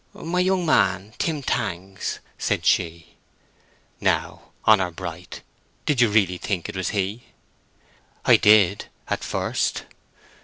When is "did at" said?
8.37-9.23